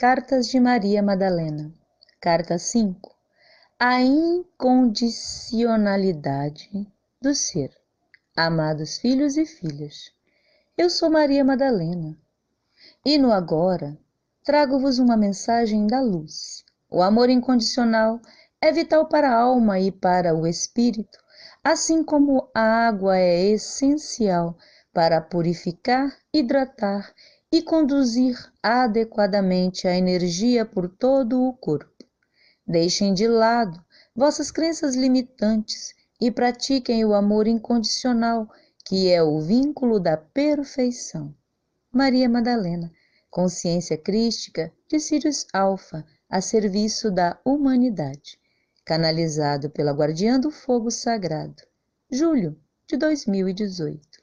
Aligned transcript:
Cartas 0.00 0.48
de 0.48 0.58
Maria 0.58 1.02
Madalena. 1.02 1.70
Carta 2.22 2.58
5. 2.58 3.14
A 3.78 4.00
incondicionalidade 4.00 6.90
do 7.20 7.34
ser. 7.34 7.70
Amados 8.34 8.96
filhos 8.96 9.36
e 9.36 9.44
filhas, 9.44 10.10
eu 10.78 10.88
sou 10.88 11.10
Maria 11.10 11.44
Madalena 11.44 12.16
e 13.04 13.18
no 13.18 13.30
agora 13.30 13.94
trago-vos 14.42 14.98
uma 14.98 15.18
mensagem 15.18 15.86
da 15.86 16.00
luz. 16.00 16.64
O 16.90 17.02
amor 17.02 17.28
incondicional 17.28 18.22
é 18.58 18.72
vital 18.72 19.06
para 19.06 19.28
a 19.28 19.38
alma 19.38 19.78
e 19.80 19.92
para 19.92 20.34
o 20.34 20.46
espírito, 20.46 21.18
assim 21.62 22.02
como 22.02 22.48
a 22.54 22.88
água 22.88 23.18
é 23.18 23.50
essencial 23.50 24.56
para 24.94 25.20
purificar, 25.20 26.10
hidratar 26.32 27.12
e 27.52 27.60
conduzir 27.62 28.38
adequadamente 28.62 29.88
a 29.88 29.96
energia 29.96 30.64
por 30.64 30.88
todo 30.88 31.42
o 31.42 31.52
corpo. 31.52 32.04
Deixem 32.64 33.12
de 33.12 33.26
lado 33.26 33.84
vossas 34.14 34.50
crenças 34.50 34.94
limitantes 34.94 35.92
e 36.20 36.30
pratiquem 36.30 37.04
o 37.04 37.12
amor 37.12 37.48
incondicional, 37.48 38.48
que 38.84 39.10
é 39.10 39.22
o 39.22 39.40
vínculo 39.40 39.98
da 39.98 40.16
perfeição. 40.16 41.34
Maria 41.92 42.28
Madalena, 42.28 42.92
consciência 43.28 43.98
crística 43.98 44.72
de 44.88 45.00
Sirius 45.00 45.46
Alfa, 45.52 46.04
a 46.28 46.40
serviço 46.40 47.10
da 47.10 47.36
humanidade. 47.44 48.38
Canalizado 48.84 49.68
pela 49.70 49.92
Guardiã 49.92 50.38
do 50.38 50.50
Fogo 50.50 50.90
Sagrado. 50.90 51.62
Julho 52.10 52.56
de 52.86 52.96
2018. 52.96 54.19